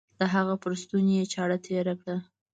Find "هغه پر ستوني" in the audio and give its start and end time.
0.33-1.13